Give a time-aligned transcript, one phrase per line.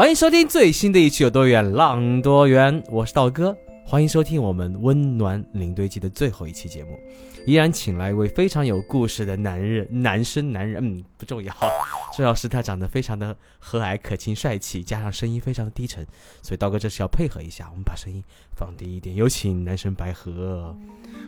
[0.00, 3.54] 欢迎收听最新的一期《有多远浪多远》，我是道哥。
[3.84, 6.98] 欢迎收听我们温暖领队季的最后一期节目，
[7.44, 11.54] 依然请来一位非常有故事的男人，男生男人，嗯，不重要，
[12.16, 16.06] 重要是他长得非常的和蔼可亲、帅气，加上声音非常的低沉，
[16.40, 18.24] 所以道哥这是要配合一下，我们把声音
[18.56, 19.14] 放低一点。
[19.14, 20.74] 有请男神白河。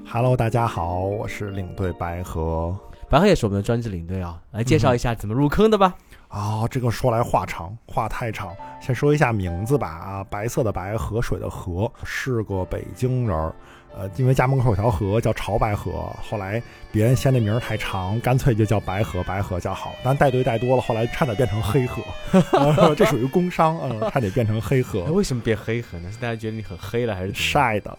[0.07, 2.75] Hello，大家好，我是领队白河。
[3.13, 5.95] 白河也是我们的专职领队啊，来介绍一下怎么入坑的吧。
[6.29, 9.87] 啊、这个说来话长，话太长，先说一下名字吧。
[9.87, 13.55] 啊，白色的白，河水的河，是个北京人儿。
[13.95, 19.93] 呃，因为家门口有条河叫潮白河，后来别人嫌这名儿太长，干脆就叫白河，白河叫好。
[20.03, 22.03] 但带队带多了，后来差点变成黑河，
[22.53, 25.11] 呃 这属于工伤，嗯、差点变成黑河 哎，。
[25.11, 26.11] 为什么变黑河呢？
[26.11, 27.35] 是大家觉得你很黑了，还是？
[27.35, 27.95] 晒的，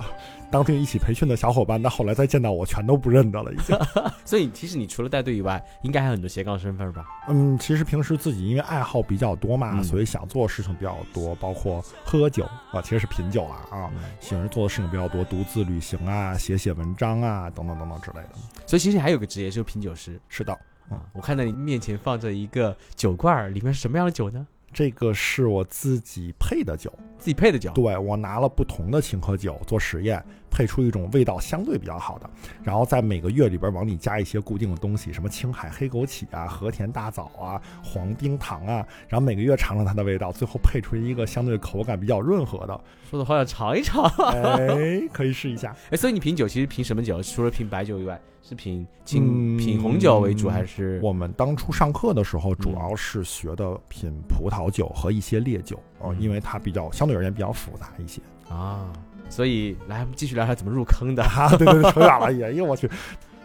[0.54, 3.76] 当天一起培训的小伙伴，但后来再见到我，全都不认得了，已经。
[4.24, 7.08] 所以其实你除了带队以外，应该还有很多斜杠身份吧？
[7.28, 13.90] 嗯，其实平时自己因为爱好比较多嘛，嗯所以想做的事情比较多，包括喝喝酒啊，其实是品酒了啊。
[13.96, 18.30] 嗯喜欢做的事情比较多，独自旅行啊，写写文章啊，等等等等之类的。
[18.68, 20.54] 所以其实还有个职业就是品酒师是的，
[20.88, 21.02] 啊。
[21.14, 24.46] 我看到你面前放着一个酒罐，里面是什么样的酒呢？
[24.76, 27.72] 这个是我自己配的酒，自己配的酒。
[27.74, 32.30] 对我拿了不同的青稞酒做实验，配出一种味道相对比较好的，
[32.62, 42.80] 然后在每个月里边往里加一些固定的东西，什么青海黑枸杞啊、和田大枣啊、黄冰糖啊，然后每个月尝尝它的味道，最后配出一个相对口感比较润和的。
[43.10, 44.06] 说的好想尝一尝。
[44.06, 45.76] 哎，可以试一下。
[45.90, 47.22] 哎，所以你品酒其实品什么酒？
[47.24, 58.22] 除了品白酒以外，是品品红酒为主，还是我们当初上课的时候，嗯主要是学的品葡萄酒和一些烈酒，呃嗯因为它比较相对而言比较复杂一些。
[58.50, 58.92] 啊？
[59.34, 61.24] 所以来，我们继续聊聊怎么入坑的。
[61.24, 62.88] 啊，对对对，扯远了，哎呦我去，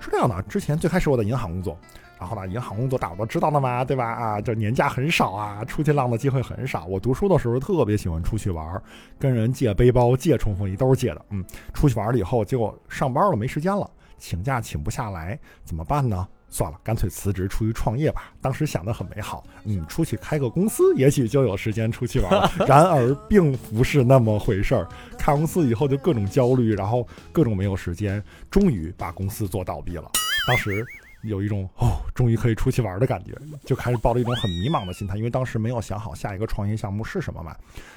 [0.01, 1.79] 是这样的，之前最开始我在银行工作。
[2.19, 4.05] 然后呢，银行工作大家都知道的嘛，对吧？
[4.05, 6.85] 啊，就年假很少啊，出去浪的机会很少。
[6.85, 8.83] 我读书的时候特别喜欢出去玩儿，
[9.19, 11.25] 跟人借背包、借冲锋衣都是借的。
[11.31, 13.89] 嗯，出去玩了以后，结果上班了没时间了，
[14.19, 16.27] 请假请不下来，怎么办呢？
[16.51, 18.33] 算了，干脆辞职出去创业吧。
[18.41, 22.51] 当时想的很美好，嗯，出去开个公司，也许就有时间出去玩了。
[22.67, 24.89] 然而，并不是那么回事儿。
[25.19, 30.11] 开公司以后就各种焦虑，然后各种没有时间，终于把公司做倒闭了。
[30.47, 30.83] 当时
[31.23, 33.33] 有一种哦，终于可以出去玩的感觉，
[33.67, 37.55] 就开始抱着一种很迷茫的心态，因为当时没有想好下一个创业项目是什么嘛，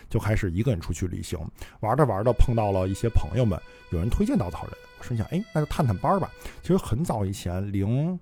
[0.10, 1.40] 就开始一个人出去旅行，
[1.80, 3.58] 玩着玩着碰到了一些朋友们，
[3.92, 6.30] 有人推荐稻草人，我心想，哎，那就探探班儿吧。
[6.62, 8.20] 其实很早以前，零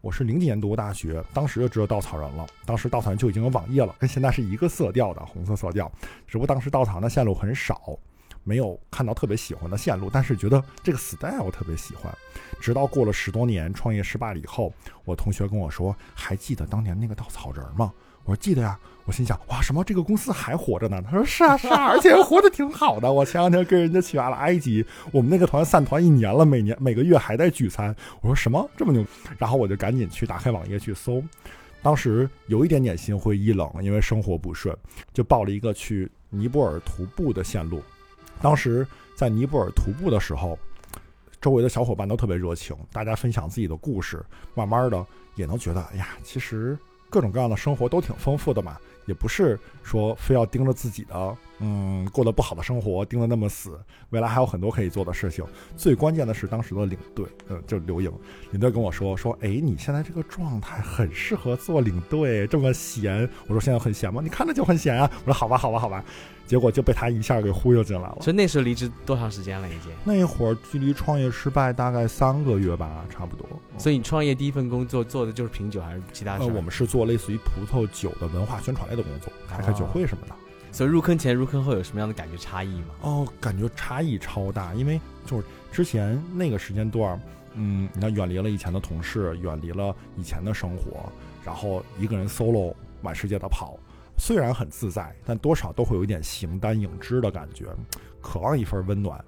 [0.00, 5.90] 我是零几年读大学，当时就知道稻草人了，当时稻草人就已经有网页了，跟现在是一个色调的红色色调，
[6.28, 7.98] 只不过当时稻草人的线路很少。
[8.46, 12.14] 没有看到特别喜欢的线路，但是觉得这个 style 我特别喜欢。
[12.60, 14.70] 直到过了十多年，创业失败了以后，
[15.06, 17.90] 我同学跟我说：“还记得当年那个稻草人吗？”
[18.24, 23.12] 我说：“记得呀。”我心想：“哇，什么这个公司还活着呢？”他说：“是啊，是啊， 而且活得挺好的。
[23.12, 29.04] 我前两天跟人家去完了埃及，我们那个团散团一年了，每年每个月还在聚餐。”我说：“什么这么牛？”
[29.36, 31.22] 然后我就赶紧去打开网页去搜。
[31.82, 34.74] 当时有一点点心灰意冷，因为生活不顺，
[35.12, 37.82] 就报了一个去尼泊尔徒步的线路。
[38.40, 40.58] 当时在尼泊尔徒步的时候，
[41.42, 44.24] 周围的小伙伴都特别热情，大家分享自己的故事，
[44.54, 46.78] 慢慢的也能觉得，哎呀，其实
[47.14, 48.76] 各种各样的生活都挺丰富的嘛，
[49.06, 53.78] 也不是说非要盯着自己的，嗯，过得不好的生活盯得那么死，
[54.10, 55.44] 未来还有很多可以做的事情。
[55.76, 58.12] 最关键的是当时的领队，嗯，就刘莹，
[58.50, 63.30] 领队跟我说说，哎，你现在这个状态很适合做领队，这么闲。
[63.46, 64.20] 我说现在很闲吗？
[64.20, 65.08] 你看着就很闲啊。
[65.24, 66.04] 我说好吧，好吧，好吧。
[66.46, 68.18] 结果就被他一下给忽悠进来了。
[68.20, 69.68] 所以那时候离职多长时间了？
[69.68, 69.90] 已经。
[70.04, 73.46] 那会儿距离创业失败大概三个月吧，差不多。
[73.78, 80.34] 所以你创业第一份工作做的就是品酒，还是其他事呃，我们是做类似于葡萄酒的文化宣传类的工作，开开酒会什么的。
[80.70, 82.86] 所以入坑前、入坑后有什么样的感觉差异吗？
[83.02, 87.20] 哦，感觉差异超大，因为就是之前那个时间段，
[87.54, 91.08] 嗯，你看远离了以前的同事，远离了以前的生活，
[91.44, 93.78] 然后一个人 solo 满世界的跑，
[94.16, 97.66] 虽然很自在，但多少都会有一点形单影只的感觉，
[98.20, 99.22] 渴望一份温暖，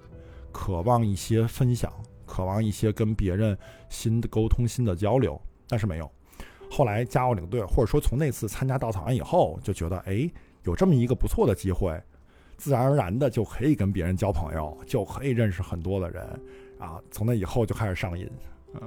[0.51, 1.91] 渴望一些分享，
[2.25, 3.57] 渴望一些跟别人
[3.89, 6.09] 新的沟通、新的交流，但是没有。
[6.69, 10.29] 后来加入领队，或者说从那次参加稻草人以后，就觉得哎，
[10.63, 12.01] 有这么一个不错的机会，
[12.57, 16.27] 自然而然的就可以跟别人交朋友，就可以认识很多的人
[16.79, 16.99] 啊。
[17.11, 18.29] 从那以后就开始上瘾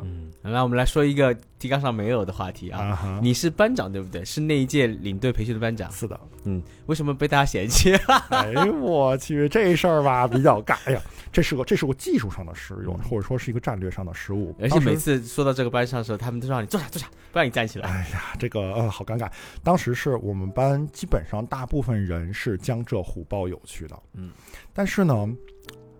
[0.03, 2.81] 嗯，那我们来说一个提纲上没有的话题啊。
[2.81, 3.21] 啊哈。
[3.23, 4.25] 你是班长对不对？
[4.25, 5.91] 是那一届领队培训的班长。
[5.93, 7.95] 是的，嗯，为什么被大家嫌弃？
[8.31, 11.01] 哎，我去，这事儿吧比较尬哎呀。
[11.33, 14.53] 这是个这是个技术上的失误，或者说是一个战略上的失误。
[14.61, 17.87] 而且每次说到这个班上的时候，他们都让你坐下坐下，不让你站起来。
[17.91, 19.31] 哎呀，这个呃好尴尬。
[19.63, 24.33] 当时是我们班基本上大部分人是江浙沪包邮去的，嗯，
[24.75, 25.29] 但是呢，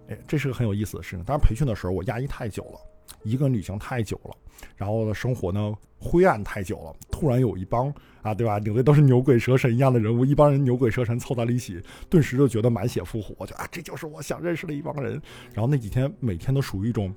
[0.09, 1.25] 哎，这是个很有意思的事情。
[1.25, 2.81] 当时培训的时候，我压抑太久了，
[3.23, 4.35] 一个人旅行太久了，
[4.77, 6.95] 然后生活呢灰暗太久了。
[7.11, 7.93] 突然有一帮
[8.23, 8.59] 啊，对吧？
[8.59, 11.79] 领队都是牛鬼蛇神一样的人物，一帮人牛鬼蛇神凑在了一起，
[12.09, 15.21] 顿时就觉得满血复活，就啊，这就是我想认识的一帮人。
[15.53, 17.13] 然后那几天每天都属于一种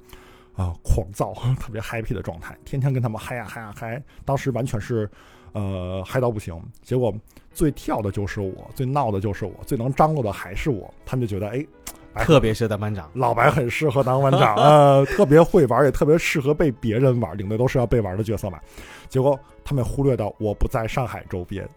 [0.55, 4.03] 啊狂躁、特别 happy 的状态，天天跟他们嗨呀嗨呀嗨。
[4.25, 5.09] 当时完全是
[5.53, 6.61] 呃嗨到不行。
[6.81, 7.13] 结果
[7.53, 10.93] 最跳的就是我，最闹的就是我，最能张罗的还是我。
[11.05, 11.65] 他们就觉得哎。
[12.19, 18.59] 特别适合当班长，老白很适合当班长，呃，特别会玩，也特别适合被别人玩，领队都是要被玩的角色嘛。
[19.09, 21.67] 结果他们忽略到我不在上海周边，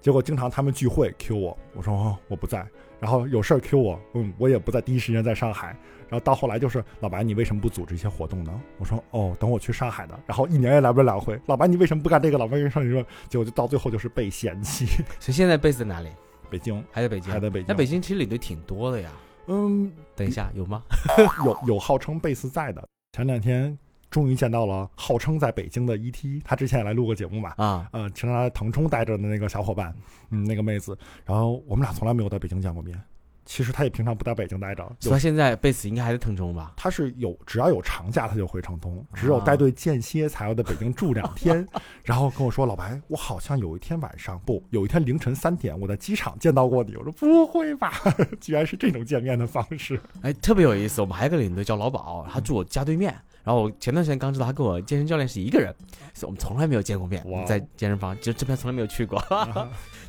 [0.00, 2.66] 结果经常他们聚会 Q 我，我说哦我不在，
[3.00, 5.68] 然后有事儿 Q 我，嗯我也不在第一时间在上海，
[6.08, 8.52] 然后到后来就是老白你为什么不组织一些活动呢？
[8.78, 12.38] 我说哦等我去上海的，然后一年也来不了两回，老白你为什么不干这个？
[12.38, 14.86] 老白跟上你说，结果就到最后就是被嫌弃。
[15.20, 16.08] 所以现在贝斯在哪里？
[16.50, 17.66] 北京，还在北京，还在北京。
[17.68, 19.10] 那北京其实领队挺多的呀。
[19.46, 20.82] 嗯，等一下，有吗？
[21.44, 22.86] 有有号称贝斯在的。
[23.12, 23.76] 前两天
[24.10, 27.54] 终于见到了号称在北京的 ET，他之前也来录过节目嘛。
[27.56, 29.94] 啊，呃，经常在腾冲待着的那个小伙伴，
[30.30, 30.96] 嗯，那个妹子。
[31.24, 32.98] 然后我们俩从来没有在北京见过面。
[33.44, 36.72] 其实他也平常不在北京待着，所以现在贝斯应该还在腾冲吧？
[36.76, 41.66] 他是有只要有长假他就回成都，只有带队间歇才要在北京住两天。
[42.04, 47.92] 然后跟我说：“老白，我好像有一天晚上不，有一天凌晨三点，我在机场见到过你。”我说：“不会吧？
[48.40, 51.00] 居然是这种见面的方式！”哎，特别有意思。
[51.00, 53.14] 我们还有个领队叫老宝，他住我家对面。
[53.44, 55.74] 然后我前段时间刚知道他跟我健身教练是一个人，
[56.14, 57.24] 所以我们从来没有见过面。
[57.46, 59.20] 在健身房，就这边从来没有去过。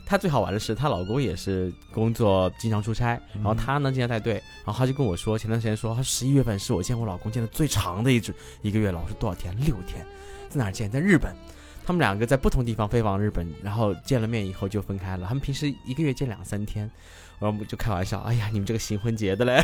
[0.05, 4.33] 她 最好玩的是，她老公也是工作经常出差，然后她呢经常带队，
[4.65, 8.99] 然后她就跟我说，前段时间说，她十一月份是我见我老公见的最长的一只一个月了。
[9.01, 9.55] 我说多少天？
[9.61, 10.05] 六天，
[10.49, 10.89] 在哪儿见？
[10.91, 11.35] 在日本。
[11.85, 15.27] 他们两个在不同地方飞往日本，然后见了面以后就分开了。
[15.27, 16.89] 他们平时一个月见两三天。
[17.43, 19.61] 然后我们就开玩笑，哎呀，你们这个新婚结的嘞，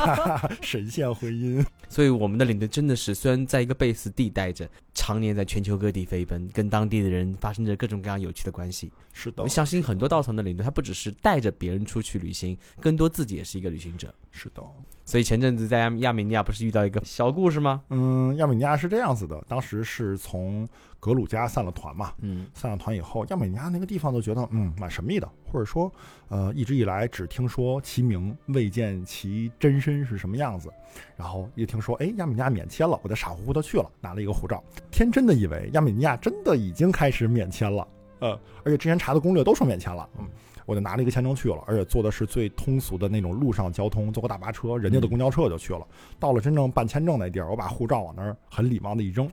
[0.60, 1.64] 神仙婚姻。
[1.88, 8.92] 所以我们的领队真的是，虽然在一个贝斯地待着，常年在全球各地飞奔，跟当地的人发生着各种各样有趣的关系。
[9.14, 14.14] 是的，我相信很多稻草的领队，他不只是带着别人出去旅行，更多自己也是一个旅行者。
[14.36, 14.62] 是的。
[15.04, 17.82] 所以前阵子在亚亚美尼亚不是遇到一个小故事吗？
[17.90, 20.66] 嗯，亚美尼亚是这样子的，当时是从
[20.98, 25.92] 格鲁吉亚散了团嘛，嗯，散了团以后，亚美尼亚那个地方都觉得嗯蛮神秘的，或者说
[26.30, 30.68] 呃一直以来只听说其名未见其真身是什么样子，
[31.16, 34.60] 然后一听说哎亚美尼亚免签了，我就傻乎乎的去了，拿了一个护照，
[34.90, 37.86] 天真的以为亚美尼亚真的已经开始免签了，
[38.20, 40.26] 呃，而且之前查的攻略都说免签了，嗯。
[40.66, 45.86] 我就拿了一个签证去了，而且坐的是最通俗的那种路上交通，坐个大巴车，人家的公交车就去了。
[46.18, 49.30] 到了真正办签证那地儿，我把护照往那儿很礼貌的一扔，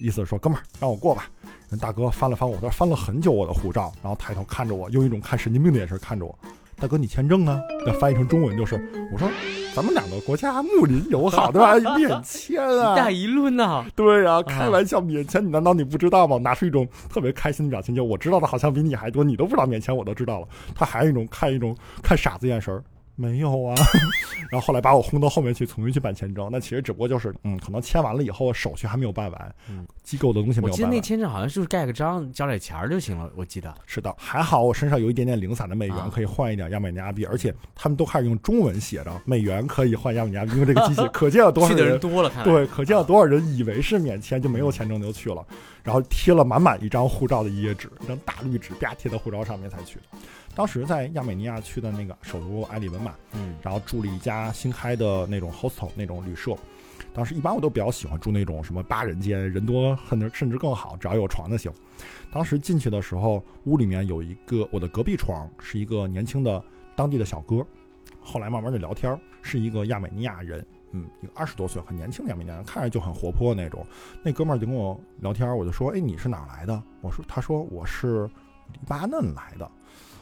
[0.00, 1.30] 意思说哥们儿让我过吧。
[1.70, 6.36] 人大哥翻了翻我，他翻了很久我的护照，然后抬头看着我，用一种看神经病的眼神看着我。
[6.76, 7.60] 大哥，你签证呢？
[7.86, 9.30] 那翻译成中文就是，我说
[9.74, 11.74] 咱们两个国家睦邻友好，对吧？
[11.96, 13.84] 免签啊，一带一路呢？
[13.94, 16.36] 对呀，开玩笑，免签，你难道你不知道吗？
[16.38, 20.48] 拿出一种特别开心的表情，就我知道的好像比你还多，你都不知道免签，我都知道了。
[20.74, 22.82] 他还有一种看一种看傻子眼神。
[23.20, 23.74] 没有啊，
[24.50, 26.48] 然后后来把我轰到后面去，重新去办签证。
[26.50, 30.72] 那其实只不过就是，嗯，可能签完了以后手续还没有办完，嗯，机构的东西没有办。
[30.72, 33.30] 我记得那签证好像就是盖个章，交点钱儿就行了。
[33.36, 45.44] 我记得是的，还好我身上有一点点零散的美元，可以换一点亚美尼亚币，而且他们都开始用中文写着美元可以换亚美尼亚币，因为这个机器，可见有多少 人多了，对，可见有多少人以为是免签就没有签证就去了，
[45.82, 50.18] 然后贴了满满一张护照的一页纸，一张大绿纸，啪贴到护照上面才去的。
[50.54, 56.56] 当时在亚美尼亚去的那个首都埃里文嘛，嗯，然后住了一家新开的那种 hostel 那种旅社。
[57.14, 61.72] 当时一般我都比较喜欢住那种什么八人间，人多甚至甚至更好，只要有床就行。
[62.30, 66.62] 当时进去的时候，屋里面有一个我的隔壁床是一个年轻的
[66.94, 67.66] 当地的小哥，
[68.20, 73.84] 后来慢慢的聊天，是一个亚美尼亚人，嗯，一个二十多岁很年轻的亚美尼亚人，看着就很活泼那种。
[74.22, 76.80] 那哥们儿就跟我聊天，我就说，哎，你是哪来的？
[77.00, 78.28] 我说，他说我是
[78.72, 79.68] 黎巴嫩来的。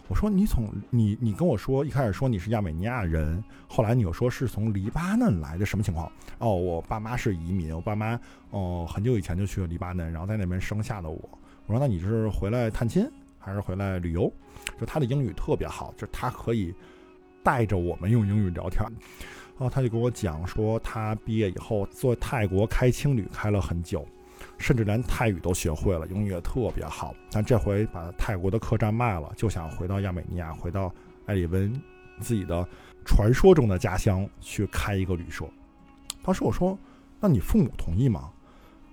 [0.08, 6.10] 我说你从你你跟我说一开始说你是亚美尼亚人，后来你又说是从黎巴嫩来的，什么情况？
[6.38, 8.18] 哦，我爸妈是移民，我爸妈
[8.50, 11.20] 哦很久以前就去了黎巴嫩，然后在那边生下了我。
[11.66, 13.06] 我说那你是回来探亲
[13.38, 14.32] 还是回来旅游。
[14.80, 16.74] 就他的英语特别好，就他可以
[17.42, 18.82] 带着我们用英语聊天。
[19.58, 24.06] 然后他就跟我讲说，他毕业以后做泰国开青旅开了很久，
[24.58, 27.14] 甚至连泰语都学会了，英语也特别好。
[27.30, 30.92] 但这回把泰国的客栈卖了，就想回到亚美尼亚，回到
[31.26, 31.72] 埃里温
[32.20, 32.66] 自己的
[33.04, 35.44] 传说中的家乡去开一个旅社。
[36.22, 36.78] 当时我说
[37.20, 38.30] ：“那你父母同意吗？”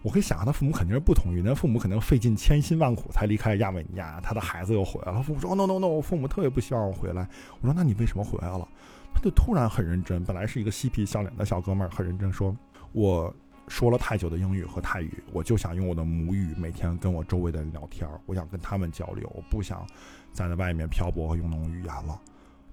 [0.04, 5.24] 我可以想象他父母肯定是不同意，那父母肯定费尽千辛万苦才离开亚美尼亚，他的孩子又回来了。
[5.24, 7.28] 父母说：“no no no，我父母特别不希望我回来。”
[7.60, 8.68] 我说：“那你为什么回来了？”
[9.16, 12.56] 他就突然很认真，本来是一个嬉皮笑脸的小哥们儿，很认真说
[12.94, 13.34] ：“我
[13.68, 19.86] 说了太久的英语和泰语，我就想用我的母语每天跟我周围的人聊天，我想跟他们交流，我不想
[20.32, 22.22] 再在外面漂泊和用那种语言了。”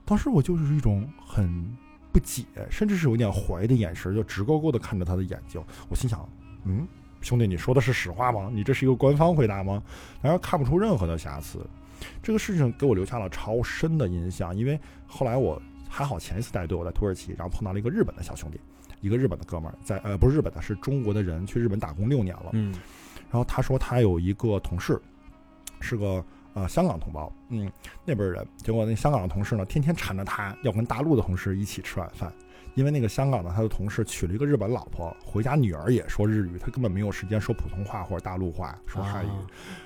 [0.04, 1.64] 当时我就是一种很
[2.12, 5.62] 不解，甚至是有点怀疑的眼神，就直勾勾的看着他的眼睛。
[5.88, 6.28] 我心想
[6.64, 6.86] ：“嗯，
[7.20, 8.50] 兄弟，你说的是实话吗？
[8.52, 9.82] 你这是一个官方回答吗？”
[10.20, 11.64] 然后看不出任何的瑕疵。
[12.22, 15.60] 这个事情给我留下了超深的印象，因为后来我。
[15.94, 18.58] 还好前一次带队我在土耳其，然后碰到了一个日本的小兄弟，
[19.02, 22.72] 一个日本的哥们儿在呃不是日本的，是中国的人去日本打工六年了，嗯，
[23.30, 24.98] 然后他说他有一个同事，
[25.80, 27.70] 是个呃香港同胞，嗯
[28.06, 32.32] 那边人，结果那香港的同事呢天天缠着他要跟大陆的同事一起吃晚饭。
[32.74, 39.28] 因为那个香港的他的同事娶了一个日本老婆，回家女儿也说日语，他根本没有时间说普通话或者大陆话，说汉语。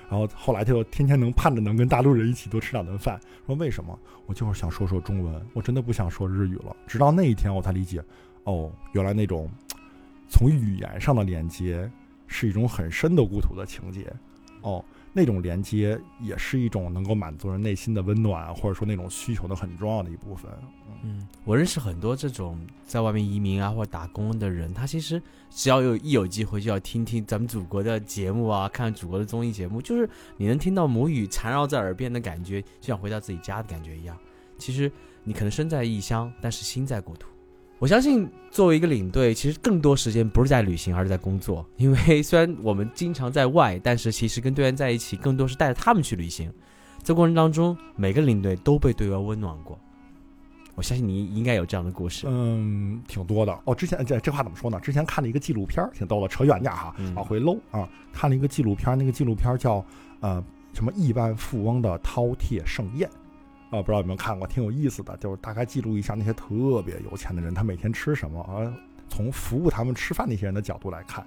[0.09, 3.19] 然后后来他就天天能盼着能跟大陆人一起多吃两顿饭。
[3.45, 3.99] 说为什么？
[4.25, 6.73] 我就是想说说中文，我真的不想说日语了。
[6.87, 8.01] 直到那一天我才理解，
[8.47, 9.47] 哦，原来那种
[10.27, 11.89] 从语言上的连接
[12.25, 14.11] 是一种很深的故土的情节。
[14.61, 14.83] 哦。
[15.13, 20.51] 那种连接也是一种能够满足人内心的温暖，或者说那种需求的很重要的一部分。
[21.01, 34.15] 嗯，我认识很多这种在外面移民啊或者打工的人，他其实只要有一有机会就要听听咱们祖国的节目啊，看祖国的综艺节目，就是你能听到母语缠绕在耳边的感觉，就像回到自己家的感觉一样。
[34.59, 34.91] 其实
[35.23, 37.27] 你可能身在异乡，但是心在故土。
[37.79, 41.63] 我相信，作为一个领队，其实更多时间不是在旅行，而是在工作。
[41.77, 46.51] 因为 虽然我们经常在外，但是其实跟队员在一起，更多是带着他们去旅行。
[47.03, 49.79] 在过程当中，每个领队都被队员温暖过。
[50.73, 52.25] 我相信你应该有这样的故事。
[52.27, 53.55] 嗯，挺多的。
[53.65, 54.79] 哦，之前这这话怎么说呢？
[54.79, 56.27] 之前看了一个纪录片，挺逗的。
[56.27, 57.87] 扯远点哈，往回搂啊。
[58.11, 59.85] 看了一个纪录片，那个纪录片叫
[60.19, 60.43] 呃
[60.73, 63.07] 什么亿万富翁的饕餮盛宴。
[63.69, 68.73] 啊，不知道有没有看过，挺有意思的，就是大概记录一下那些特别有钱的人，他每天吃什么，啊，
[69.09, 71.25] 从服务他们吃饭那些人的角度来看。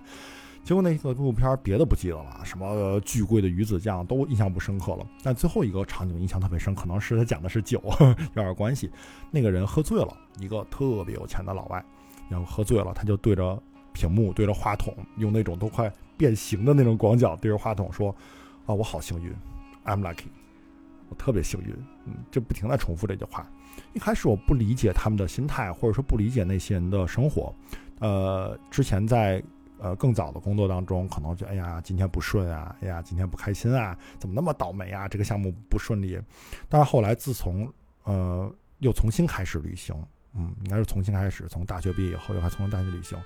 [0.62, 5.06] 结果那个纪录片别的不记得了，什么巨贵的鱼子酱都印象不深刻了。
[5.22, 8.90] 但最后一个场景印象特别深，可能是他讲的是酒 有点关系。
[9.30, 11.82] 那个人喝醉了，一个特别有钱的老外，
[12.28, 13.60] 然后喝醉了，他就对着
[13.94, 18.14] 屏幕，对着话筒，用那种都快变形的那种广角对着话筒说
[18.66, 19.32] ：“啊，我好幸运
[19.86, 20.26] ，I'm lucky。”
[21.10, 21.74] 我特别幸运，
[22.06, 23.46] 嗯，就不停的重复这句话。
[23.92, 27.54] 一开始我不理解他们的心态，或者说不理解那些人的生活。
[27.98, 29.42] 呃，之前在
[29.78, 35.08] 呃更早的工作当中，可能就哎呀今天不顺啊，哎呀今天不开心啊，怎么那么倒霉啊？
[35.08, 36.18] 这个项目不顺利。
[36.68, 37.70] 但是后来自从
[38.04, 39.94] 呃又重新开始旅行，
[40.34, 43.18] 嗯，应该是重新开始，从大学毕业以后又还重新开始旅行，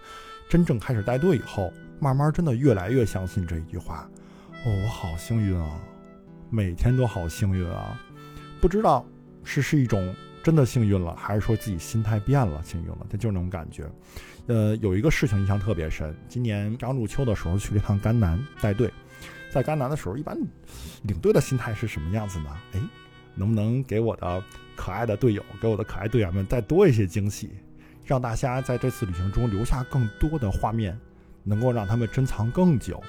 [0.49, 4.09] 真正开始带队以后，慢慢真的越来越相信这一句话。
[4.65, 5.79] 哦，我好幸运啊！
[6.55, 8.01] 每天都好幸运啊，
[8.61, 9.05] 不知道
[9.43, 13.91] 是是一种真的幸运了，还是说自己心态变了幸运了，他就是那种感觉。
[14.47, 18.89] 呃，有一个事情印象特别深，今年刚入秋的时候去了一趟甘南带队，
[19.51, 20.39] 在甘南的时候，一般
[21.03, 22.47] 领队的心态是什么样子呢？
[22.75, 22.81] 哎，
[23.35, 24.41] 能不能给我的
[24.77, 27.51] 可爱的队友，给我的可爱队员们再多一些惊喜，
[28.05, 30.97] 让大家在这次旅行中留下更多的画面，
[31.43, 33.03] 能够让他们珍藏更久。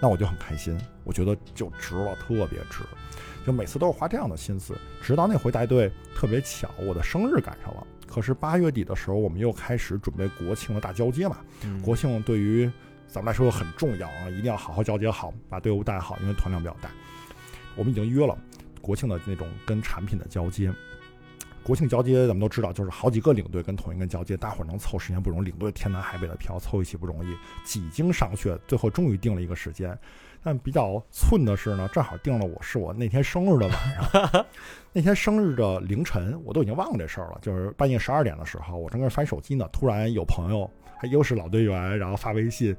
[0.00, 2.82] 那我就很开心，我觉得就值了，特别值，
[3.46, 4.76] 就每次都是花这样的心思。
[5.00, 7.86] 直到那回带队特别巧，我的生日赶上了。
[8.06, 11.38] 可是八月底的时候，我们又开始准备国庆的大交接嘛。
[11.82, 12.70] 国庆对于
[13.08, 16.90] 咱们来说很重要啊，一定要好好交接好，把队伍带好，因为团量比较大。
[17.74, 18.36] 我们已经约了
[18.80, 20.72] 国庆的那种跟产品的交接。
[21.66, 29.98] 国庆交接咱们都知道，就是好几个领队跟同一个交接，大伙儿能凑时间不容易，领队天南海北的漂，凑一起不容易，几经商榷，最后终于定了一个时间。
[30.44, 34.46] 但比较寸的是呢，正好定了我是我那天生日的晚上，
[34.94, 37.38] 那天生日的凌晨，我都已经忘了这事儿了。
[37.42, 40.70] 就是半夜十二点的时候，我正在翻手机呢，突然有朋友，
[41.00, 42.76] 还又是老队员，然后发微信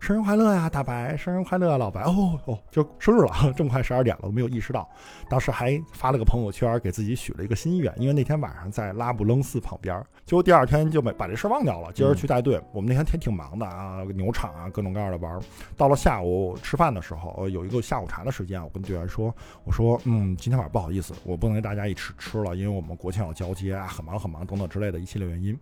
[0.00, 1.14] 生日快乐呀，大白！
[1.14, 2.00] 生日快乐，老白！
[2.00, 4.88] 哦哦，就生日了， 这么快十二点了，我没有意识到。
[5.28, 11.92] 当时还发了个朋友圈，给自己许了一个心愿，因为那天晚上在拉卜楞寺旁边，结果第二天就没把这事忘掉了。
[11.92, 15.38] 今儿去带队，我们那天天挺忙的啊，牛场啊，各种各样的玩。
[15.76, 19.32] 到了下午吃饭的时候，有一个下午茶的时间，我跟队员说
[19.64, 25.56] ：“我说，嗯，今天晚上不好意思，我不能跟大家一起吃了，因为我们国庆要交接啊，很忙很忙等等之类的一系列原因。”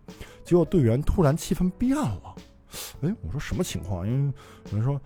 [0.45, 2.35] 结果队员突然气氛变了。
[3.01, 4.07] 哎，我说什么情况？
[4.07, 4.33] 因为
[4.71, 4.99] 有人说，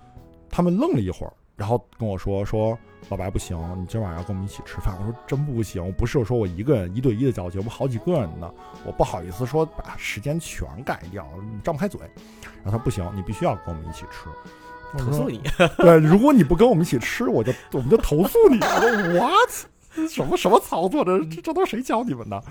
[0.49, 2.77] 他们愣了一会儿，然后跟我说说
[3.09, 4.95] 老白不行，你今晚上要跟我们一起吃饭。
[4.99, 8.51] 我说真不行，不是说我一个人一对一的交接，我们好几个人呢，
[8.85, 11.27] 我不好意思说把时间全改掉，
[11.63, 11.99] 张不开嘴。
[12.63, 14.27] 然后他说不行，你必须要跟我们一起吃。
[14.95, 15.41] 投诉你？
[15.77, 18.59] 对，如果你不跟我们一起吃，我就我们就投诉你。
[18.59, 19.49] 我说 what？
[20.09, 21.03] 什么什么操作？
[21.05, 22.43] 这这都谁教你们的？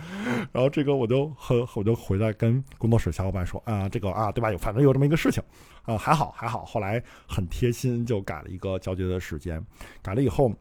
[0.53, 4.51] 然后这个我就很我就回来跟工作室小伙伴说啊，这个啊对吧？
[4.53, 5.43] 有反正有这么一个事情
[5.83, 6.65] 啊，还好还好。
[6.65, 9.65] 后来很贴心，就改了一个交接的时间。
[10.03, 10.53] 改了以后，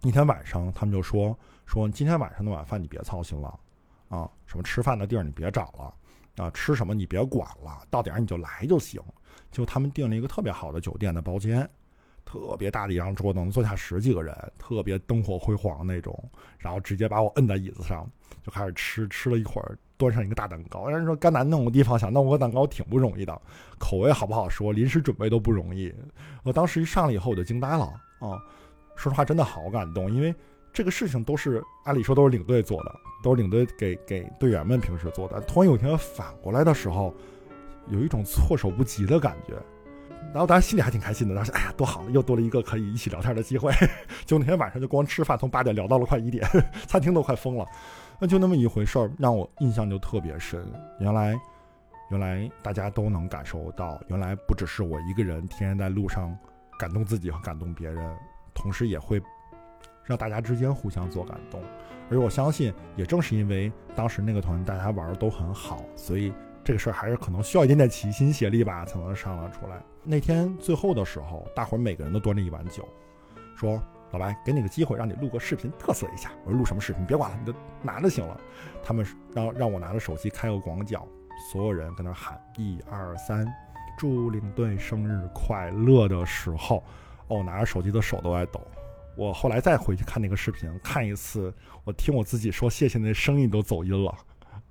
[0.00, 1.36] 那天晚上他们就说
[1.66, 3.58] 说今天晚上的晚饭你别操心了
[4.08, 9.00] 啊，什么吃饭的地儿你别找了啊，吃什么你别管了，到点儿你就来就行。
[9.50, 11.68] 就他们订了一个特别好的酒店的包间。
[12.24, 16.16] 特别大的一张桌子，能坐下十几个人，特别灯火辉煌那种。
[16.58, 18.06] 然后直接把我摁在椅子上，
[18.42, 19.08] 就开始吃。
[19.08, 20.88] 吃了一会儿，端上一个大蛋糕。
[20.88, 23.40] 人说甘南那种地方想弄个蛋糕挺不容易的，
[23.78, 25.92] 口味好不好说，临时准备都不容易。
[26.42, 27.84] 我当时一上来以后我就惊呆了
[28.20, 28.40] 啊！
[28.94, 30.34] 说实话，真的好感动，因为
[30.72, 35.40] 这个事情都是按理说都是领队做的，都是领队给给队员们平时做的。
[35.42, 37.14] 突然有一天反过来的时候，
[37.88, 39.54] 有一种措手不及的感觉。
[40.32, 43.72] 然后当然心里还挺开心的，当时哎呀多好，又多了一个可以一起聊天的机会。
[44.24, 46.46] 就那天晚上就光吃饭，从八点聊到了快一点，
[46.86, 47.66] 餐厅都快疯了。
[48.18, 50.64] 那就那么一回事儿，让我印象就特别深。
[51.00, 51.38] 原来，
[52.10, 56.36] 原来大家都能感受到，原来不只是我一个人天天在路上
[56.78, 58.16] 感动自己和感动别人，
[58.54, 59.20] 同时也会
[60.04, 61.60] 让大家之间互相做感动。
[62.10, 66.32] 而我相信，也正是因为当时那个团大家玩的都很好，所以
[66.64, 69.82] 这个事儿还是可能需要一点点齐心协力吧，才能商量出来。
[70.04, 72.86] 那天最后的时候，大伙儿每个人都端着一碗酒，
[73.56, 77.04] 说：“老白，给你个机会，让你录个视频嘚瑟一下。”我说：“录什么视频？
[77.04, 78.40] 别管了，你就拿着行了。”
[78.82, 81.06] 他们让让我拿着手机开个广角，
[81.50, 83.46] 所有人跟那喊“一二三，
[83.98, 86.84] 祝领队生日快乐”的时候，
[87.28, 88.60] 哦，拿着手机的手都在抖。
[89.16, 91.52] 我后来再回去看那个视频，看一次，
[91.84, 94.14] 我听我自己说谢谢那声音都走音了。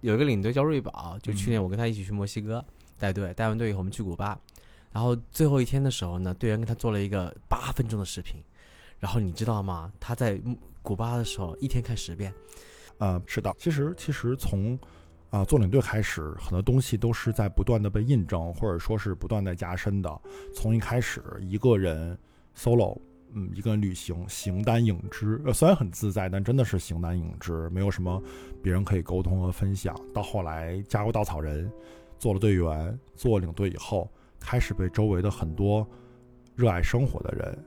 [0.01, 2.63] 有一个领队叫瑞宝，就去年我跟他一起去墨西哥
[2.99, 4.37] 带队，带完队以后我们去古巴。
[4.91, 8.41] 然后最后一天的时候呢，队员跟他做了一个八分钟的视频，
[8.99, 9.91] 然后你知道吗？
[9.99, 10.41] 他在
[10.81, 12.33] 古巴的时候一天看十遍。
[12.97, 14.77] 呃，是的，其实其实从
[15.29, 20.21] 啊做领队开始，很多东西都是在不断的被印证，或者说是不断的加深的。
[20.53, 22.17] 从一开始一个人
[22.55, 22.99] solo，
[23.33, 28.21] 嗯，一个人旅行，形单影只，呃，虽然很自在，但真的是形单影只，没有什么
[28.61, 29.95] 别人可以沟通和分享。
[30.13, 31.71] 到后来加入稻草人，
[32.19, 34.09] 做了队员，做领队以后。
[34.43, 35.87] 开始被周围的很多
[36.55, 37.63] 热爱生活的人、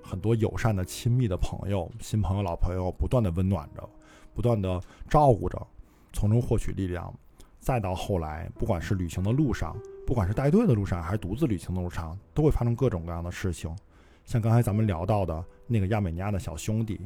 [0.00, 3.90] 很多友善的亲密的朋友、新朋友、老朋友不断的温暖着，
[4.32, 5.66] 不断的照顾着，
[6.12, 7.12] 从中获取力量。
[7.58, 13.76] 再到后来，不管是旅行的路上，不管是带队的路上，还是独自旅行的路上，都会发生各种各样的事情。
[14.24, 17.00] 像刚才咱们聊到的那个亚美尼亚的小兄弟，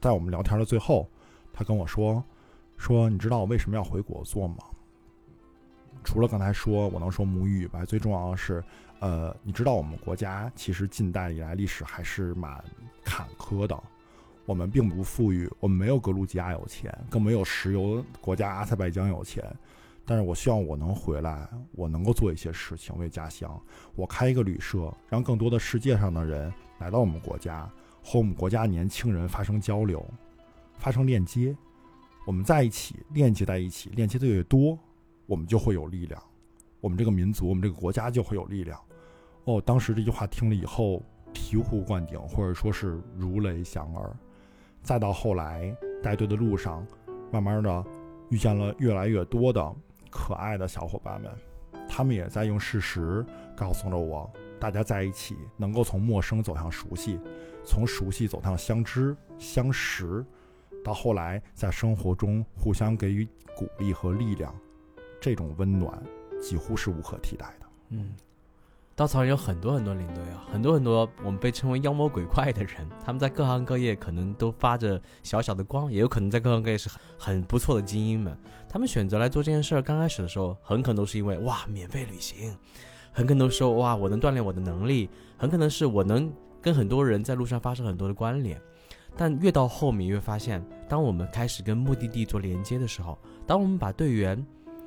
[0.00, 1.08] 在我们聊天的最后，
[1.52, 2.22] 他跟我说
[2.76, 4.56] ：“说你知道我为什么要回国做吗？”
[6.04, 8.62] 除了刚才说我能说母语吧，最重要的是，
[8.98, 12.62] 呃，你知道我们国家其实近代以来历史还是蛮
[13.04, 13.80] 坎坷的，
[14.44, 19.44] 我们并不富裕，我们没有格鲁吉亚有钱，更没有石油国家阿塞拜疆有钱。
[20.04, 23.60] 但是我希望我能回来，我能够做一些事情为家乡。
[23.94, 27.70] 我开一个旅社，让更多的世界上的人来到我们国家，
[28.02, 30.04] 和我们国家年轻人发生交流，
[30.78, 31.56] 发生链接。
[32.26, 34.78] 我们在一起，链接在一起，链接的越多。
[35.26, 36.20] 我们就会有力量，
[36.80, 38.78] 我们这个民族，我们这个国家就会有力量。
[39.44, 41.00] 哦，当时这句话听了以后
[41.32, 44.14] 醍醐灌顶，或者说是如雷响耳。
[44.82, 46.84] 再到后来带队的路上，
[47.30, 47.84] 慢慢的
[48.30, 49.74] 遇见了越来越多的
[50.12, 51.32] 可爱的小伙伴们，
[51.88, 57.18] 他们也在用事实告诉了我，大家在一起能够从陌生走向熟悉，
[57.64, 60.24] 从熟悉走向相知相识，
[60.84, 64.54] 到后来在生活中互相给予鼓励和力量。
[65.18, 66.02] 这种温暖
[66.40, 67.66] 几乎是无可替代的。
[67.90, 68.12] 嗯，
[68.94, 78.36] 稻草人有很多很多领队啊，很多很多我们被称为妖魔鬼怪的人，他们在各行各业可能都发着小小的光，也有可能在各行各业是很很不错的精英们。
[78.68, 82.54] 他们选择来做这件事儿，刚开始的时候很可能是因为哇，免费旅行，
[83.12, 88.60] 很可能说哇，我能锻炼我的能力，很可能是我能跟很多人在路上发生很多的关联。
[89.16, 94.46] 但越到后面，越发现，当我们开始跟目的地做连接的时候，当我们把队员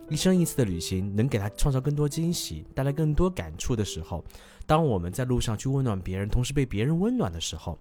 [0.10, 4.24] 一生一次的旅行能给他创造更多惊喜，带来更多感触的时候，
[4.65, 7.78] 当我们在路上去温暖别人，同时被别人温暖的时候，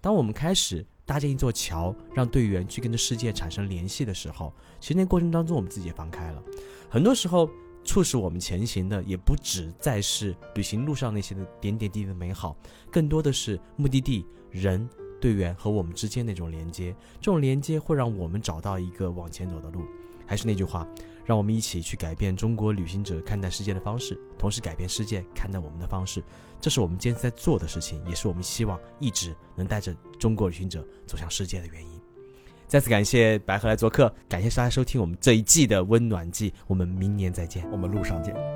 [0.00, 6.42] 当我们开始搭建一座桥，让队员去跟这世界产生联系的时候，其实那过程当中，我们自己也放开了。
[6.88, 7.48] 很多时候。
[7.86, 12.56] 促使我们前行的也不只再是旅行路上那些的点点滴滴的美好，
[12.90, 14.88] 更多的是目的地、人、
[15.20, 16.92] 队员和我们之间那种连接。
[17.20, 19.86] 这种连接会让我们找到一个往前走的路。
[20.26, 20.84] 还是那句话，
[21.26, 26.22] 让我们一起去改变中国旅行者看待世界的方式，同时改变世界看待我们的方式。
[26.60, 32.00] 这是我们坚持在做的事情，也是我们希望一直能带着中国旅行者走向世界的原因。
[32.68, 38.55] 再次感谢白鹤来做客，感谢大家收听我们这一季的温暖季，我们明年再见，我们路上见。